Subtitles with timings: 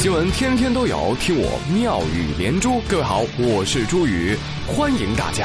[0.00, 2.80] 新闻天天都有，听我妙语连珠。
[2.88, 4.34] 各位好，我是朱宇，
[4.66, 5.44] 欢迎大家。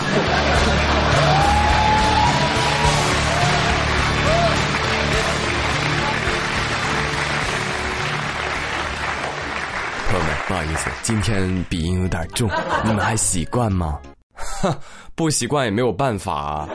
[10.08, 12.50] 朋友们，不好意思，今天鼻音有点重，
[12.86, 14.00] 你们还习惯吗？
[14.36, 14.74] 哈，
[15.16, 16.66] 不习惯也没有办法，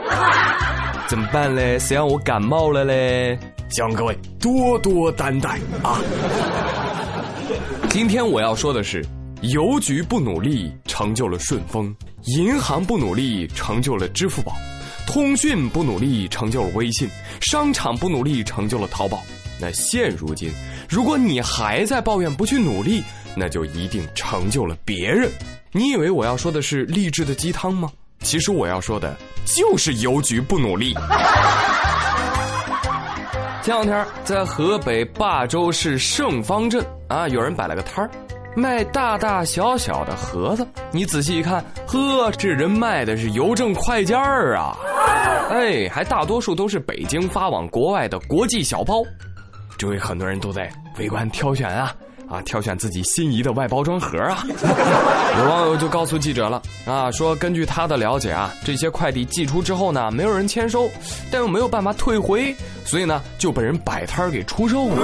[1.09, 1.79] 怎么办嘞？
[1.79, 3.39] 谁让我感冒了嘞？
[3.71, 5.99] 希望各位多多担待啊！
[7.89, 9.05] 今天我要说的是，
[9.43, 11.95] 邮局不努力成就了顺丰，
[12.37, 14.53] 银行不努力成就了支付宝，
[15.07, 17.09] 通讯不努力成就了微信，
[17.41, 19.23] 商场不努力成就了淘宝。
[19.61, 20.53] 那现如今，
[20.89, 23.03] 如果你还在抱怨不去努力，
[23.37, 25.31] 那就一定成就了别人。
[25.73, 27.91] 你以为我要说的是励志的鸡汤吗？
[28.21, 30.95] 其实我要说的就是邮局不努力。
[33.63, 38.11] 前两天在河北霸州市盛芳镇啊，有人摆了个摊儿，
[38.55, 40.65] 卖大大小小的盒子。
[40.93, 44.77] 你仔细一看，呵，这人卖的是邮政快件儿啊！
[45.51, 49.03] 哎，还大多数都是北京发往国外的国际小包。
[49.77, 51.93] 周围很多人都在围观挑选啊。
[52.29, 54.47] 啊，挑选自己心仪的外包装盒啊！
[55.37, 60.89] 有网友就告诉记者了啊，说根据他的了解啊，这些快递寄出之后呢，没有人签收，
[61.29, 65.03] 但又没有办法退回，所以呢就被人摆摊给出售了。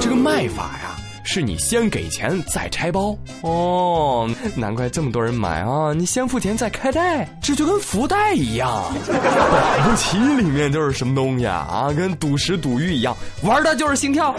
[0.00, 0.81] 这个卖法呀。
[1.24, 5.92] 是你先给钱再拆包哦，难怪这么多人买啊！
[5.94, 8.92] 你先付钱再开袋，这就跟福袋一样。
[9.08, 11.66] 保不齐里面就是什么东西啊！
[11.70, 14.34] 啊，跟赌石赌玉一样，玩的就是心跳。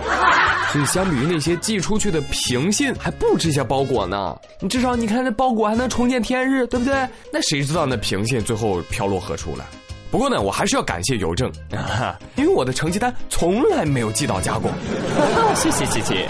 [0.72, 4.38] 所以相比于那些寄出去的平信，还不止些包裹呢。
[4.59, 7.08] 你至少你看这包裹还能重见天日，对不对？
[7.31, 9.66] 那谁知道那平信最后飘落何处了？
[10.14, 11.52] 不过呢，我还是要感谢邮政，
[12.38, 14.69] 因为我的成绩单从来没有寄到家过。
[15.58, 16.30] 谢谢谢谢。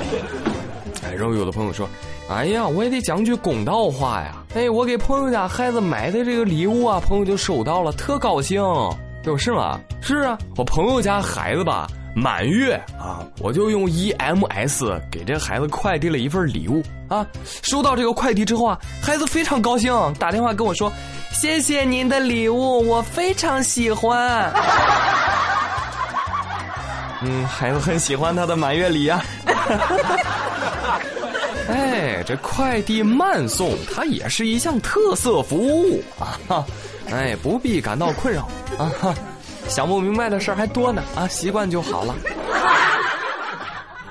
[1.05, 1.85] 哎，然后有的朋友说
[2.31, 4.41] ：“哎呀，我也得讲句公道话呀！
[4.55, 8.63] 哎，我给朋友家孩子买的这个礼物啊，朋友就收到了，特高兴。
[9.25, 9.77] 有是吗？
[10.01, 17.27] 是啊，我朋友家孩子吧，满月啊，我就用 EMS 给这孩子快递了一份礼物啊。
[17.63, 20.89] 收到这个快递之后啊，孩子非常高兴，打电话跟我说。”
[21.33, 24.53] 谢谢您的礼物，我非常喜欢。
[27.21, 29.21] 嗯，孩子很喜欢他的满月礼呀。
[31.67, 36.63] 哎，这快递慢送，它也是一项特色服务啊！
[37.11, 38.91] 哎，不必感到困扰啊！
[39.67, 42.13] 想不明白的事儿还多呢啊，习惯就好了。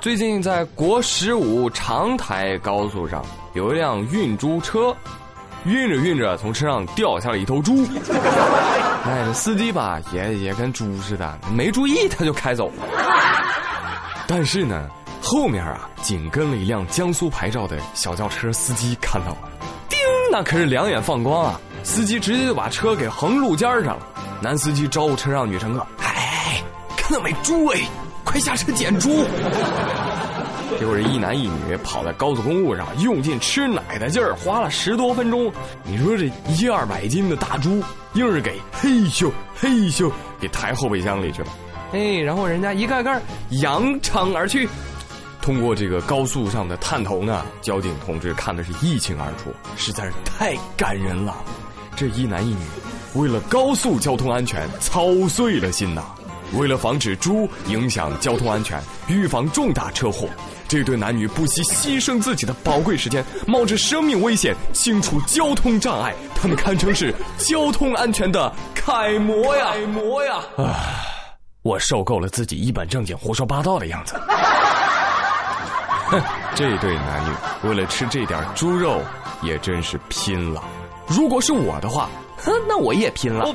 [0.00, 4.94] 最近在国十五长台高速上，有一辆运猪车。
[5.65, 7.87] 运着运着，从车上掉下了一头猪。
[9.05, 12.84] 哎，这司机吧，也也跟猪似的，没注意他就开走了。
[14.27, 14.89] 但是呢，
[15.21, 19.49] 后面啊，紧跟了一辆江苏牌照的小轿车，司机看到了，
[19.89, 19.99] 叮，
[20.31, 21.61] 那可是两眼放光啊！
[21.84, 24.06] 司机直接就把车给横路肩上了。
[24.41, 26.62] 男司机招呼车上女乘客：“哎，
[26.97, 27.81] 看到没猪哎，
[28.25, 29.11] 快下车捡猪。”
[30.78, 35.53] 结果这一男一女跑在高速公路上，用尽吃奶的劲儿，花了十多分钟。
[35.84, 37.83] 你说这一二百斤的大猪，
[38.15, 40.10] 硬是给嘿咻嘿咻
[40.41, 41.49] 给抬后备箱里去了。
[41.93, 43.21] 哎，然后人家一个个
[43.60, 44.69] 扬长而去。
[45.41, 51.37] 通过这个高速上的探头呢，交警同志看的是一清二楚，实在是太感人了。
[51.94, 52.65] 这一男一女
[53.15, 56.03] 为了高速交通安全操碎了心呐，
[56.54, 60.28] 为了防止猪影响交通安全，预防重大车祸。
[60.72, 69.72] 这对男女不惜牺牲自己的宝贵时间，冒着生命危险清除交通障碍，他们堪称是交通安全的楷模呀！
[69.75, 70.37] 楷模呀！
[70.56, 71.05] 啊，
[71.60, 74.15] 我受够了自己一本正经胡说八道的样子。
[76.06, 76.19] 哼，
[76.56, 79.03] 这对男女为了吃这点猪肉，
[79.43, 80.65] 也真是拼了。
[81.06, 82.09] 如果是我的话，
[82.39, 83.54] 哼，那我也拼了。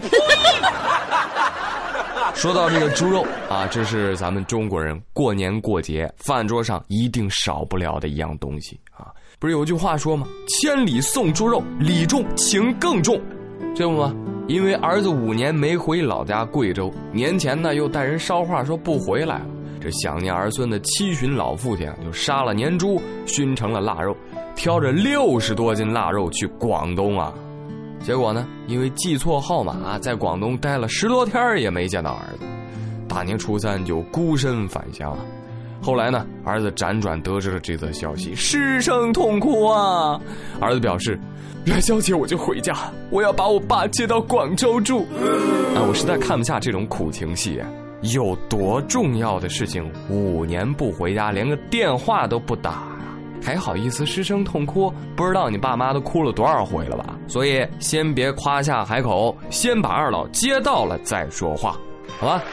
[2.37, 9.07] 说到这个猪肉啊，这是咱们中国人过年过节饭桌上一定少不了的一样东西啊！
[9.39, 10.28] 不是有句话说吗？
[10.47, 13.19] 千里送猪肉，礼重情更重，
[13.75, 14.16] 这不吗？
[14.47, 19.45] 因为儿子五年没回老家贵州，年前呢又带人捎话说不回来了，
[19.81, 24.16] 这想念儿孙的七旬老父亲就杀了年猪，熏成了腊肉，
[24.55, 27.33] 挑着六十多斤腊肉去广东啊。
[28.02, 28.47] 结果呢？
[28.67, 32.46] 因为记错号码，在广东待了十多天也没见到儿子。
[33.08, 35.26] 大年初三就孤身返乡了。
[35.82, 40.20] 后来呢，儿子辗转得知了这则消息，失声痛哭啊！
[40.59, 41.20] 儿子表示
[41.66, 42.76] ：“元宵节我就回家，
[43.09, 45.05] 我要把我爸接到广州住。”
[45.76, 47.61] 啊，我实在看不下这种苦情戏。
[48.14, 52.84] 有多重要的事情，五年不回家，连个电话都不打
[53.43, 54.93] 还好意思失声痛哭？
[55.16, 57.16] 不知道你爸妈都哭了多少回了吧？
[57.28, 61.78] 所以先别夸下海口，先把二老接到了再说话，
[62.20, 62.44] 好吧？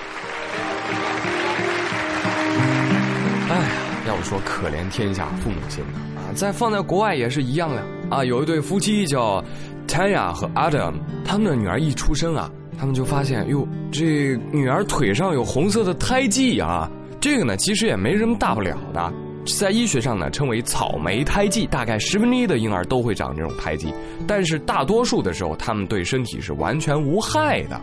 [3.48, 3.66] 哎呀，
[4.08, 8.24] 要说可怜天下父母心呢啊，在放在国外也是一样的啊。
[8.24, 9.44] 有一对夫妻叫
[9.86, 10.94] Taya 和 Adam，
[11.24, 16.90] 他们的女儿一出生啊，他们就发现哟，这女儿腿上有红色的胎记啊。
[17.20, 19.12] 这个呢，其实也没什么大不了的，
[19.44, 23.92] 在医学上呢称为草莓胎记，大概十分之一的婴儿都会长这种胎记，
[24.26, 27.80] 但是大多数的时候，他们对身体是完全无害的。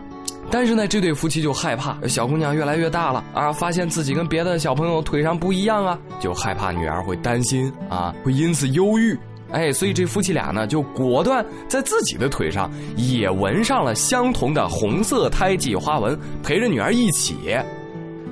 [0.49, 9.17] 但是呢，这对夫妻就害怕小姑娘越来越大了啊，发现自己跟别的小朋友腿上不一样啊，就害怕女儿会担心啊，会因此忧郁。
[9.51, 17.35] 哎，所以这夫妻俩呢，就果断在自己的腿上也纹上了相同的红色胎记花纹，陪着女儿一起。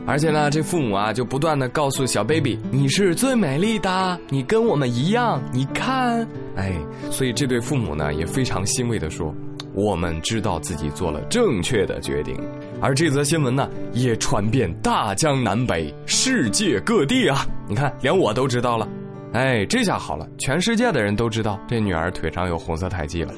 [0.10, 6.28] 而且呢，这父母啊，就不断的告诉小 baby：“ 你是最美丽的，你跟我们一样，你看。”
[6.58, 6.74] 哎，
[7.12, 9.32] 所以这对父母呢，也非常欣慰的说
[9.72, 12.36] ：“我们知道自己做了正确的决定。”
[12.82, 17.46] 而这则新闻呢，也传遍大江南北，世界各地啊！
[17.68, 18.90] 你看，连我都知道了。
[19.34, 23.32] 哎，这下好了，全世界的人都知道这女儿腿上有红色胎记了。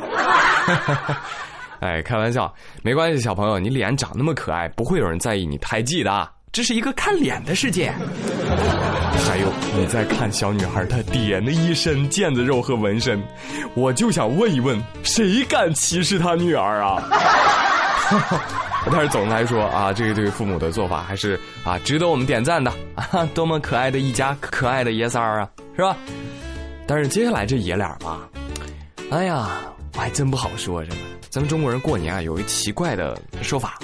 [1.81, 6.29] 哎，开玩笑，没关系，小朋友，你脸长那么可爱，不会有人在意你胎记的。
[6.51, 7.91] 这是一个看脸的世界。
[9.25, 13.21] 还有，你在看小女孩她点的一身腱子肉和纹身，
[13.73, 17.01] 我就想问一问，谁敢歧视她女儿啊？
[18.91, 23.25] 但是总的来说啊，这对父母的做法还是啊值得我们点赞的啊！
[23.33, 25.95] 多么可爱的一家可爱的爷仨儿啊，是吧？
[26.85, 28.27] 但是接下来这爷俩吧，
[29.11, 29.51] 哎呀，
[29.93, 30.97] 我还真不好说，这个
[31.29, 33.79] 咱们中国人过年啊有一奇怪的说法。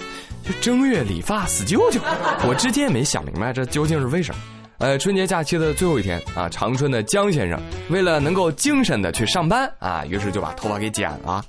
[0.61, 1.99] 正月理发死舅舅，
[2.47, 4.41] 我至今也没想明白这究竟是为什么。
[4.79, 7.59] 呃，春节假期的最后一天啊，长春的江先生
[7.89, 11.43] 为了能够精神的去上班啊，于是就把头发给剪了。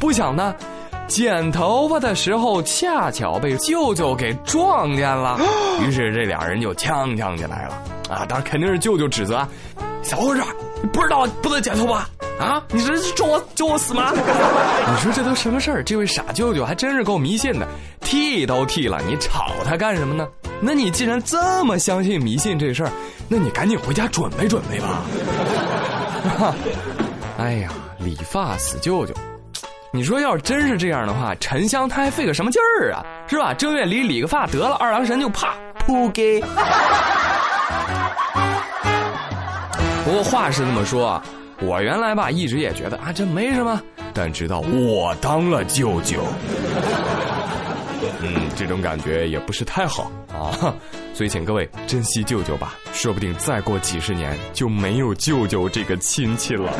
[0.00, 0.52] 不想呢，
[1.06, 5.38] 剪头发的时候恰巧被舅舅给撞见了，
[5.86, 7.74] 于是这俩人就呛呛起来了。
[8.10, 9.46] 啊，当然肯定是舅舅指责，
[10.02, 10.42] 小伙子，
[10.82, 12.04] 你不知道不能剪头发。
[12.42, 12.62] 啊！
[12.70, 14.10] 你这是咒我咒我死吗？
[14.14, 15.82] 你说这都什么事儿？
[15.84, 17.66] 这位傻舅舅还真是够迷信的，
[18.00, 20.26] 剃都剃了，你吵他干什么呢？
[20.60, 22.90] 那你既然这么相信迷信这事儿，
[23.28, 25.02] 那你赶紧回家准备准备吧。
[27.38, 29.14] 哎呀，理发死舅舅，
[29.90, 33.04] 你说要是真是这样的话，沉香他还费个什么劲儿啊？
[33.28, 33.54] 是吧？
[33.54, 36.40] 正月里理个发得了，二郎神就啪扑给。
[40.04, 41.22] 不过话是这么说。
[41.64, 43.80] 我原来吧一直也觉得啊这没什么，
[44.12, 46.22] 但直到我当了舅舅，
[48.20, 50.74] 嗯，这种感觉也不是太好啊，
[51.14, 56.72] 所以请各位珍惜舅舅吧，说不定再过几十年就没有舅舅这个亲戚了。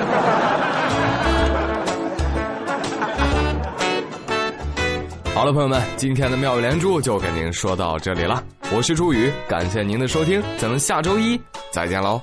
[5.35, 8.43] 好了，朋友们，今天的妙语连珠就给您说到这里了，
[8.75, 11.41] 我是朱宇，感谢您的收听，咱们下周一
[11.71, 12.21] 再见喽。